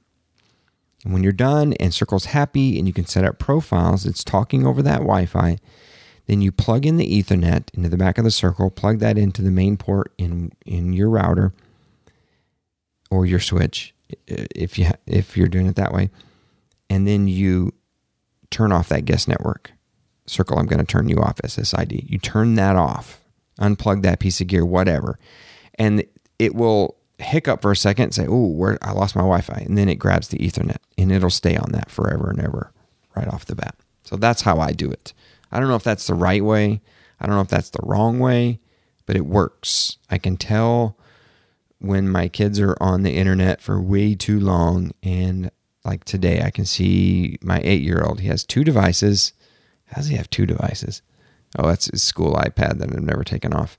[1.05, 4.67] And when you're done and Circle's happy and you can set up profiles, it's talking
[4.67, 5.59] over that Wi Fi.
[6.27, 9.43] Then you plug in the Ethernet into the back of the circle, plug that into
[9.43, 11.53] the main port in, in your router
[13.11, 13.95] or your switch
[14.27, 16.11] if you if you're doing it that way.
[16.89, 17.73] And then you
[18.51, 19.73] turn off that guest network.
[20.27, 22.09] Circle, I'm going to turn you off SSID.
[22.09, 23.21] You turn that off,
[23.59, 25.19] unplug that piece of gear, whatever.
[25.75, 26.05] And
[26.39, 29.77] it will hiccup for a second and say, "Oh, where I lost my Wi-Fi," and
[29.77, 32.73] then it grabs the Ethernet and it'll stay on that forever and ever,
[33.17, 33.77] right off the bat.
[34.05, 35.13] So that's how I do it.
[35.51, 36.81] I don't know if that's the right way.
[37.21, 38.61] I don't know if that's the wrong way,
[39.07, 39.99] but it works.
[40.11, 40.97] I can tell
[41.79, 45.51] when my kids are on the internet for way too long, and
[45.85, 48.21] like today, I can see my eight-year-old.
[48.21, 49.33] He has two devices.
[49.95, 51.03] Does he have two devices?
[51.59, 53.79] Oh, that's his school iPad that I've never taken off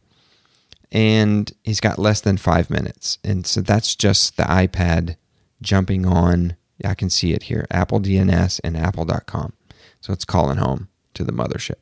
[0.93, 3.17] and he's got less than five minutes.
[3.23, 5.17] And so that's just the iPad
[5.61, 6.55] jumping on.
[6.85, 9.53] I can see it here Apple DNS and Apple.com.
[9.99, 11.79] So it's calling home to the mothership.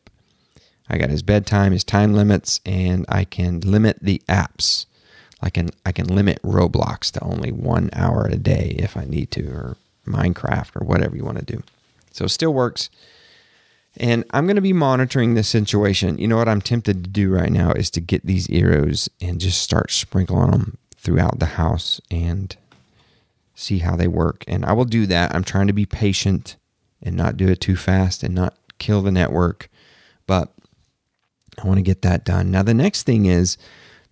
[0.89, 4.85] I got his bedtime, his time limits, and I can limit the apps.
[5.41, 9.31] I can I can limit Roblox to only one hour a day if I need
[9.31, 11.63] to, or Minecraft, or whatever you want to do.
[12.11, 12.89] So it still works.
[13.97, 16.17] And I'm going to be monitoring this situation.
[16.17, 19.39] You know what I'm tempted to do right now is to get these Eeros and
[19.39, 22.55] just start sprinkling them throughout the house and
[23.53, 24.45] see how they work.
[24.47, 25.35] And I will do that.
[25.35, 26.55] I'm trying to be patient
[27.01, 29.69] and not do it too fast and not kill the network.
[30.25, 30.53] But
[31.61, 32.49] I want to get that done.
[32.49, 33.57] Now, the next thing is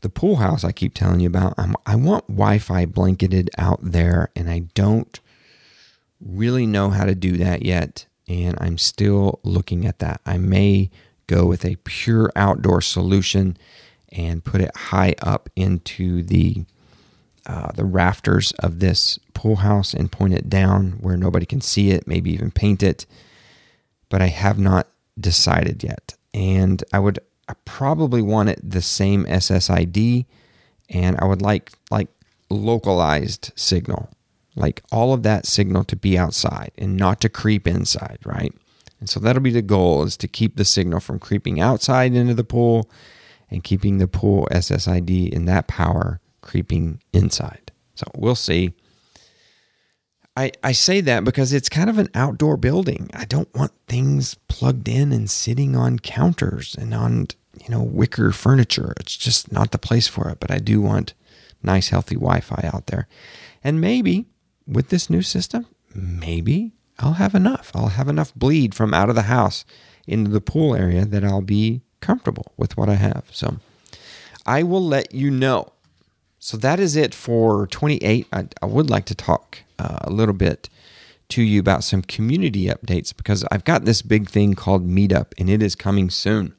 [0.01, 1.53] the pool house I keep telling you about.
[1.57, 5.19] I'm, I want Wi Fi blanketed out there, and I don't
[6.19, 10.21] really know how to do that yet and I'm still looking at that.
[10.25, 10.91] I may
[11.27, 13.57] go with a pure outdoor solution
[14.11, 16.63] and put it high up into the
[17.45, 21.89] uh, the rafters of this pool house and point it down where nobody can see
[21.89, 22.07] it.
[22.07, 23.07] Maybe even paint it,
[24.09, 24.87] but I have not
[25.19, 26.15] decided yet.
[26.33, 30.25] And I would I probably want it the same SSID,
[30.89, 32.09] and I would like like
[32.51, 34.09] localized signal
[34.59, 38.53] like all of that signal to be outside and not to creep inside, right?
[38.99, 42.33] And so that'll be the goal is to keep the signal from creeping outside into
[42.33, 42.89] the pool
[43.49, 47.71] and keeping the pool SSID and that power creeping inside.
[47.95, 48.73] So we'll see.
[50.35, 53.09] I, I say that because it's kind of an outdoor building.
[53.13, 57.27] I don't want things plugged in and sitting on counters and on,
[57.61, 58.93] you know, wicker furniture.
[58.99, 60.39] It's just not the place for it.
[60.39, 61.13] But I do want
[61.63, 63.07] nice, healthy Wi Fi out there.
[63.63, 64.27] And maybe
[64.69, 67.71] with this new system, maybe I'll have enough.
[67.73, 69.65] I'll have enough bleed from out of the house
[70.08, 73.25] into the pool area that I'll be comfortable with what I have.
[73.32, 73.58] So
[74.45, 75.73] I will let you know.
[76.39, 78.27] So that is it for 28.
[78.32, 80.69] I, I would like to talk uh, a little bit
[81.29, 85.49] to you about some community updates because I've got this big thing called Meetup and
[85.49, 86.55] it is coming soon.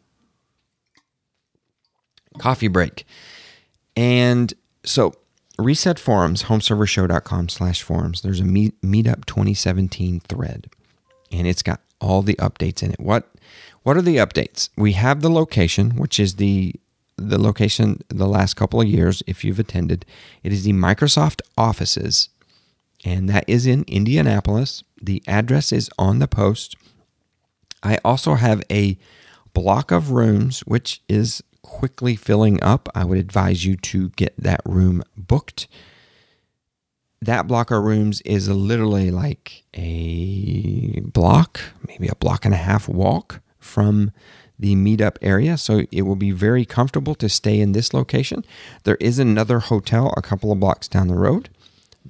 [2.39, 3.05] Coffee break.
[3.97, 5.15] And so
[5.61, 8.23] Reset Forums, homeservershow.com slash forums.
[8.23, 10.71] There's a meet, Meetup 2017 thread,
[11.31, 13.01] and it's got all the updates in it.
[13.01, 13.29] What
[13.83, 14.69] what are the updates?
[14.77, 16.75] We have the location, which is the
[17.17, 20.07] the location the last couple of years, if you've attended.
[20.43, 22.31] It is the Microsoft offices,
[23.05, 24.83] and that is in Indianapolis.
[25.01, 26.77] The address is on the post.
[27.83, 28.99] I also have a
[29.55, 32.89] block of rooms, which is quickly filling up.
[32.95, 35.69] I would advise you to get that room booked.
[37.23, 42.89] That block of rooms is literally like a block, maybe a block and a half
[42.89, 44.11] walk from
[44.59, 45.57] the meetup area.
[45.57, 48.45] So it will be very comfortable to stay in this location.
[48.85, 51.49] There is another hotel a couple of blocks down the road,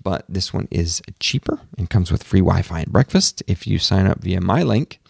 [0.00, 3.78] but this one is cheaper and comes with free Wi Fi and breakfast if you
[3.78, 5.00] sign up via my link,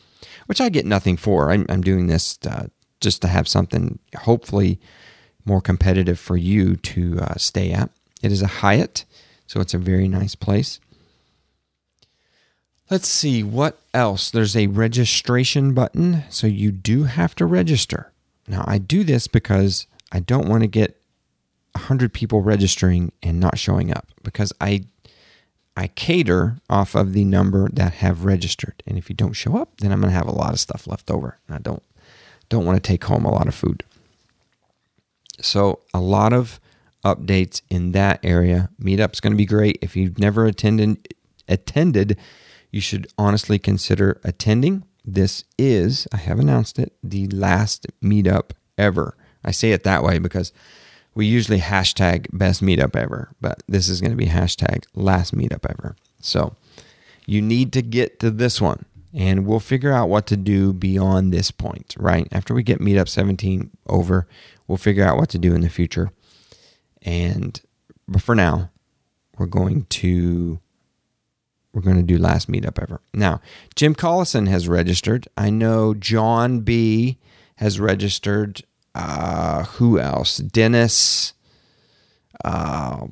[0.47, 1.51] which I get nothing for.
[1.51, 2.67] I'm, I'm doing this uh,
[3.01, 4.79] just to have something hopefully
[5.45, 7.91] more competitive for you to uh, stay at.
[8.23, 9.05] It is a Hyatt,
[9.47, 10.81] so it's a very nice place.
[12.91, 14.31] Let's see what else.
[14.31, 18.13] There's a registration button, so you do have to register.
[18.49, 21.01] Now, I do this because I don't want to get
[21.73, 24.85] 100 people registering and not showing up because I
[25.77, 28.83] I cater off of the number that have registered.
[28.87, 30.87] And if you don't show up, then I'm going to have a lot of stuff
[30.87, 31.39] left over.
[31.47, 31.83] And I don't
[32.51, 33.83] don't want to take home a lot of food.
[35.41, 36.61] So, a lot of
[37.05, 38.69] updates in that area.
[38.83, 39.79] Meetup's going to be great.
[39.81, 41.15] If you've never attended
[41.49, 42.17] attended,
[42.71, 44.85] you should honestly consider attending.
[45.05, 49.17] This is, I have announced it, the last meetup ever.
[49.43, 50.53] I say it that way because
[51.15, 55.69] we usually hashtag best meetup ever, but this is going to be hashtag last meetup
[55.69, 55.97] ever.
[56.21, 56.55] So
[57.27, 61.33] you need to get to this one and we'll figure out what to do beyond
[61.33, 62.29] this point, right?
[62.33, 64.27] After we get meetup 17 over,
[64.67, 66.11] we'll figure out what to do in the future.
[67.03, 67.61] And
[68.07, 68.71] but for now,
[69.39, 70.61] we're going to
[71.73, 73.01] we're going to do last meetup ever.
[73.15, 73.41] Now,
[73.77, 75.29] Jim Collison has registered.
[75.37, 77.19] I know John B
[77.57, 78.63] has registered.
[78.95, 80.39] Uh, who else?
[80.39, 81.33] Dennis.
[82.45, 83.07] Uh,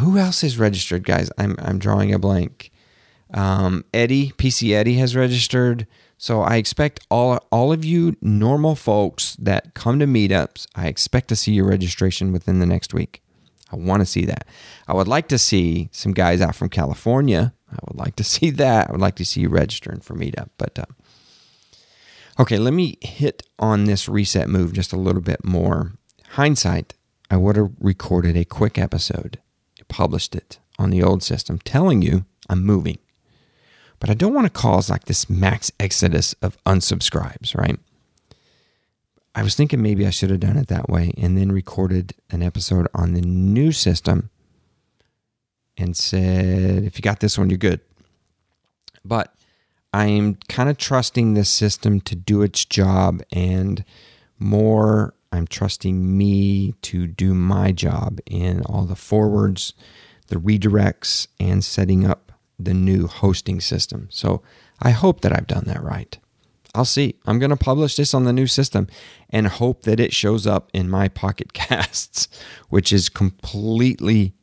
[0.00, 1.30] who else is registered, guys?
[1.38, 2.70] I'm I'm drawing a blank.
[3.36, 5.86] Um, Eddie, PC Eddie has registered.
[6.18, 11.28] So I expect all all of you normal folks that come to meetups, I expect
[11.28, 13.22] to see your registration within the next week.
[13.70, 14.46] I want to see that.
[14.88, 17.52] I would like to see some guys out from California.
[17.70, 18.88] I would like to see that.
[18.88, 20.48] I would like to see you registering for Meetup.
[20.56, 20.86] But uh,
[22.40, 25.92] okay, let me hit on this reset move just a little bit more.
[26.30, 26.94] Hindsight,
[27.30, 29.38] I would have recorded a quick episode,
[29.88, 32.98] published it on the old system, telling you I'm moving.
[33.98, 37.78] But I don't want to cause like this max exodus of unsubscribes, right?
[39.34, 42.42] I was thinking maybe I should have done it that way and then recorded an
[42.42, 44.30] episode on the new system
[45.76, 47.80] and said, if you got this one, you're good.
[49.04, 49.34] But
[49.92, 53.84] I'm kind of trusting this system to do its job and
[54.38, 59.74] more, I'm trusting me to do my job in all the forwards,
[60.28, 62.25] the redirects, and setting up
[62.58, 64.08] the new hosting system.
[64.10, 64.42] So
[64.80, 66.18] I hope that I've done that right.
[66.74, 67.16] I'll see.
[67.26, 68.86] I'm going to publish this on the new system
[69.30, 72.28] and hope that it shows up in my Pocket Casts,
[72.68, 74.34] which is completely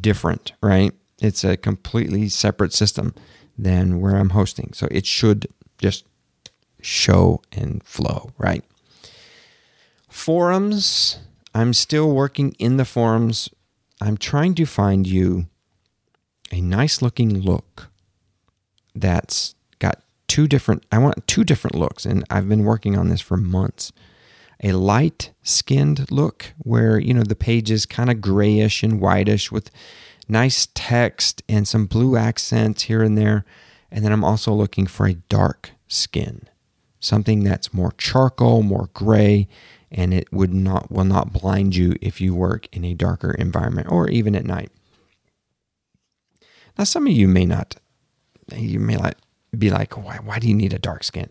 [0.00, 0.92] different, right?
[1.20, 3.14] It's a completely separate system
[3.58, 4.72] than where I'm hosting.
[4.72, 5.46] So it should
[5.78, 6.04] just
[6.80, 8.64] show and flow, right?
[10.08, 11.18] Forums,
[11.54, 13.48] I'm still working in the forums.
[14.00, 15.46] I'm trying to find you
[16.52, 17.88] a nice looking look
[18.94, 23.20] that's got two different I want two different looks and I've been working on this
[23.20, 23.92] for months.
[24.62, 29.50] A light skinned look where, you know, the page is kind of grayish and whitish
[29.50, 29.70] with
[30.28, 33.44] nice text and some blue accents here and there.
[33.90, 36.48] And then I'm also looking for a dark skin.
[37.00, 39.48] Something that's more charcoal, more gray,
[39.90, 43.88] and it would not will not blind you if you work in a darker environment
[43.90, 44.70] or even at night.
[46.78, 47.76] Now some of you may not
[48.56, 49.16] you may like
[49.56, 51.28] be like, why, why do you need a dark skin?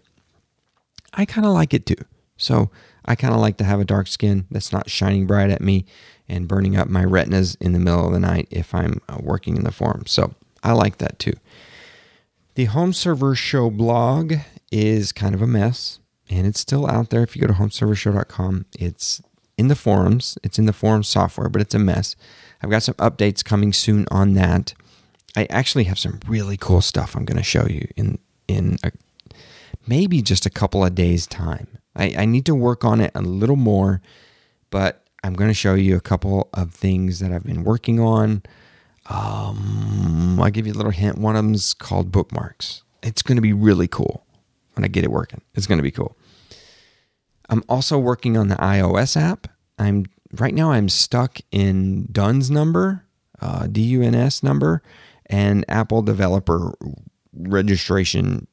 [1.14, 2.04] I kind of like it too.
[2.38, 2.72] So
[3.06, 5.86] I kind of like to have a dark skin that's not shining bright at me
[6.30, 9.58] and burning up my retinas in the middle of the night if I'm uh, working
[9.58, 10.06] in the forum.
[10.06, 11.34] So I like that too.
[12.56, 14.36] The Home Server Show blog
[14.72, 17.24] is kind of a mess and it's still out there.
[17.24, 19.22] If you go to homeservershow.com, it's
[19.58, 22.16] in the forums, it's in the forum software, but it's a mess.
[22.62, 24.74] I've got some updates coming soon on that.
[25.36, 28.92] I actually have some really cool stuff I'm going to show you in in a,
[29.88, 31.68] maybe just a couple of days time.
[31.96, 34.02] I, I need to work on it a little more,
[34.70, 38.44] but I'm going to show you a couple of things that I've been working on.
[39.10, 41.18] Um, I'll give you a little hint.
[41.18, 42.84] One of them's called bookmarks.
[43.04, 44.26] It's going to be really cool
[44.74, 45.42] when I get it working.
[45.56, 46.16] It's going to be cool.
[47.50, 49.48] I'm also working on the iOS app.
[49.78, 50.06] I'm
[50.38, 50.72] right now.
[50.72, 53.06] I'm stuck in Duns number,
[53.42, 54.82] uh, D-U-N-S number,
[55.32, 56.74] and Apple developer
[57.34, 58.48] registration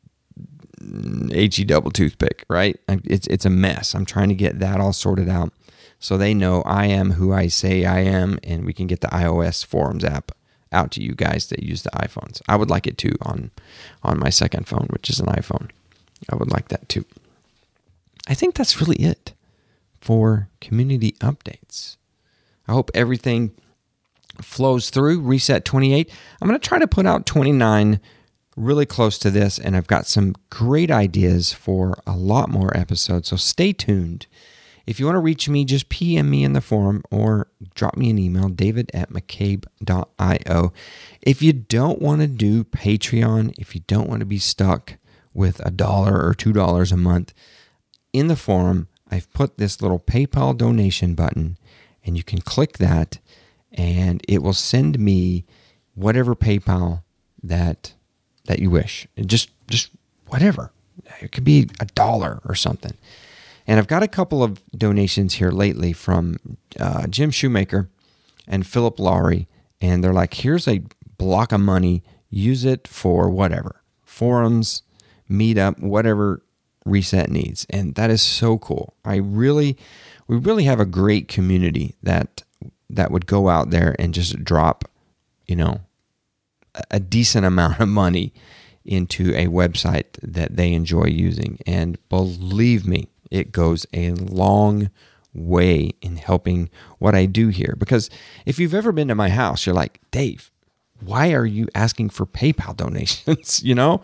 [0.80, 2.78] HE double toothpick, right?
[2.88, 3.94] It's it's a mess.
[3.94, 5.52] I'm trying to get that all sorted out
[5.98, 9.08] so they know I am who I say I am, and we can get the
[9.08, 10.32] iOS forums app
[10.70, 12.40] out to you guys that use the iPhones.
[12.48, 13.50] I would like it too on
[14.02, 15.70] on my second phone, which is an iPhone.
[16.30, 17.04] I would like that too.
[18.28, 19.32] I think that's really it
[20.00, 21.96] for community updates.
[22.68, 23.52] I hope everything
[24.42, 25.20] flows through.
[25.20, 26.10] Reset 28.
[26.40, 28.00] I'm going to try to put out 29
[28.56, 33.28] really close to this, and I've got some great ideas for a lot more episodes.
[33.28, 34.26] So stay tuned.
[34.86, 38.08] If you want to reach me, just PM me in the forum or drop me
[38.10, 40.72] an email, david at mccabe.io.
[41.20, 44.94] If you don't want to do Patreon, if you don't want to be stuck
[45.34, 47.34] with a dollar or two dollars a month,
[48.14, 51.58] in the forum, I've put this little PayPal donation button,
[52.04, 53.18] and you can click that,
[53.78, 55.46] and it will send me
[55.94, 57.02] whatever PayPal
[57.42, 57.94] that
[58.46, 59.06] that you wish.
[59.24, 59.90] Just just
[60.26, 60.72] whatever.
[61.20, 62.94] It could be a dollar or something.
[63.66, 66.38] And I've got a couple of donations here lately from
[66.80, 67.88] uh, Jim Shoemaker
[68.46, 69.46] and Philip Lowry.
[69.80, 70.82] And they're like, here's a
[71.18, 72.02] block of money.
[72.30, 74.82] Use it for whatever forums,
[75.30, 76.42] meetup, whatever
[76.84, 77.66] reset needs.
[77.70, 78.94] And that is so cool.
[79.04, 79.76] I really,
[80.26, 82.42] we really have a great community that
[82.90, 84.84] that would go out there and just drop,
[85.46, 85.80] you know,
[86.90, 88.32] a decent amount of money
[88.84, 91.58] into a website that they enjoy using.
[91.66, 94.90] And believe me, it goes a long
[95.34, 97.74] way in helping what I do here.
[97.78, 98.08] Because
[98.46, 100.50] if you've ever been to my house, you're like, Dave,
[101.00, 103.62] why are you asking for PayPal donations?
[103.64, 104.02] you know,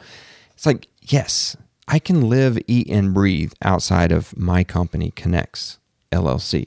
[0.52, 1.56] it's like, yes,
[1.88, 5.78] I can live, eat, and breathe outside of my company, Connects
[6.12, 6.66] LLC.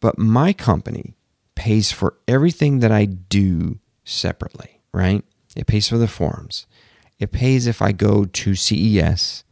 [0.00, 1.14] But my company
[1.54, 5.24] pays for everything that I do separately, right?
[5.54, 6.66] It pays for the forums.
[7.18, 9.44] It pays if I go to CES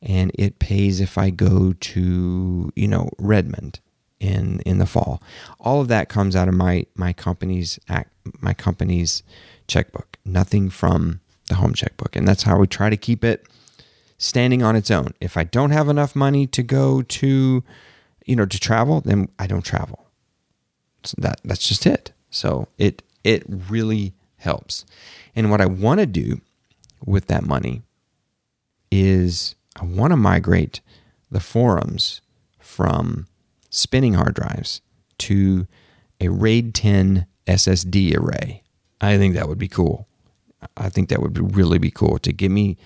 [0.00, 3.80] and it pays if I go to you know Redmond
[4.20, 5.22] in in the fall.
[5.60, 9.22] All of that comes out of my my company's act my company's
[9.66, 10.16] checkbook.
[10.24, 13.46] Nothing from the home checkbook, and that's how we try to keep it
[14.18, 15.14] standing on its own.
[15.20, 17.64] If I don't have enough money to go to
[18.28, 20.06] you know to travel, then I don't travel.
[21.02, 22.12] So that that's just it.
[22.30, 24.84] So it it really helps.
[25.34, 26.40] And what I want to do
[27.04, 27.82] with that money
[28.90, 30.80] is I want to migrate
[31.30, 32.20] the forums
[32.58, 33.26] from
[33.70, 34.80] spinning hard drives
[35.18, 35.66] to
[36.20, 38.62] a RAID 10 SSD array.
[39.00, 40.06] I think that would be cool.
[40.76, 42.76] I think that would be really be cool to get me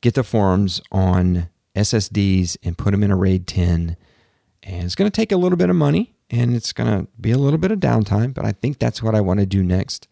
[0.00, 3.96] get the forums on SSDs and put them in a RAID 10.
[4.62, 7.30] And it's going to take a little bit of money and it's going to be
[7.30, 10.08] a little bit of downtime, but I think that's what I want to do next.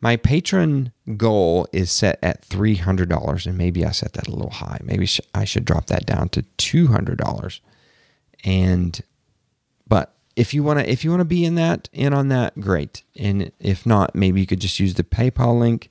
[0.00, 4.80] My patron goal is set at $300, and maybe I set that a little high.
[4.82, 7.60] Maybe I should drop that down to $200.
[8.44, 9.00] And,
[9.86, 12.58] but if you want to, if you want to be in that, in on that,
[12.58, 13.02] great.
[13.18, 15.90] And if not, maybe you could just use the PayPal link.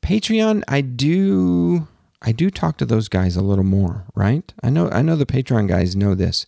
[0.00, 1.88] Patreon, I do,
[2.22, 4.52] I do talk to those guys a little more, right?
[4.62, 6.46] I know, I know the Patreon guys know this,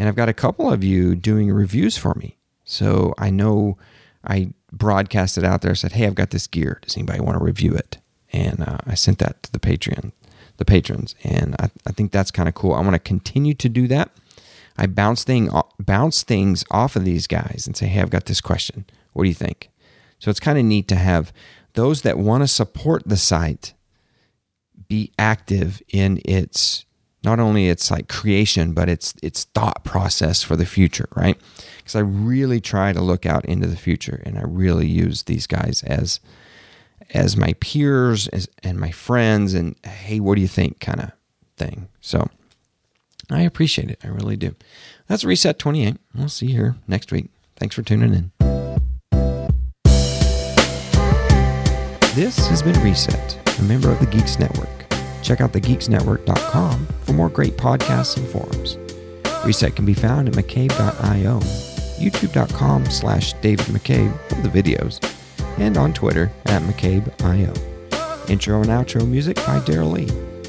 [0.00, 2.38] and I've got a couple of you doing reviews for me.
[2.64, 3.76] So I know
[4.24, 6.78] I broadcasted out there, said, "Hey, I've got this gear.
[6.80, 7.98] Does anybody want to review it?"
[8.32, 10.12] And uh, I sent that to the Patreon,
[10.56, 12.72] the patrons, and I, I think that's kind of cool.
[12.72, 14.10] I want to continue to do that.
[14.78, 18.40] I bounce thing bounce things off of these guys and say, "Hey, I've got this
[18.40, 18.86] question.
[19.12, 19.68] What do you think?"
[20.18, 21.30] So it's kind of neat to have
[21.74, 23.74] those that want to support the site
[24.88, 26.86] be active in its
[27.22, 31.38] not only its like creation but its its thought process for the future right?
[31.78, 35.46] Because i really try to look out into the future and i really use these
[35.46, 36.20] guys as
[37.12, 40.80] as my peers as, and my friends and hey what do you think?
[40.80, 41.12] kind of
[41.56, 41.88] thing.
[42.00, 42.28] So
[43.30, 44.00] i appreciate it.
[44.02, 44.54] I really do.
[45.06, 47.28] That's reset 28 we'll see you here next week.
[47.56, 48.32] Thanks for tuning in.
[52.14, 54.79] This has been reset a member of the geeks network
[55.22, 58.78] Check out thegeeksnetwork.com for more great podcasts and forums.
[59.44, 61.40] Reset can be found at mccabe.io,
[61.98, 65.00] youtube.com slash David McCabe for the videos,
[65.58, 68.30] and on Twitter at McCabeIO.
[68.30, 70.06] Intro and outro music by Daryl Lee.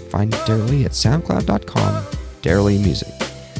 [0.09, 2.03] Find Daryl Lee at soundcloud.com,
[2.41, 3.13] Daryl Lee Music.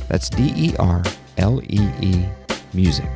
[0.07, 1.01] That's D E R
[1.37, 2.25] L E E
[2.73, 3.09] Music.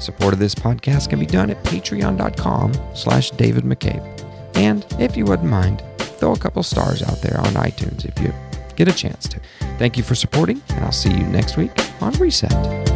[0.00, 4.04] Support of this podcast can be done at patreon.com slash David McCabe.
[4.56, 5.82] And if you wouldn't mind,
[6.18, 8.32] throw a couple stars out there on iTunes if you
[8.76, 9.40] get a chance to.
[9.78, 12.87] Thank you for supporting, and I'll see you next week on Reset.